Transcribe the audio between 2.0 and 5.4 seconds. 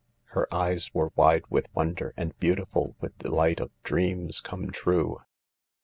and beautiful with the light of dreams come true.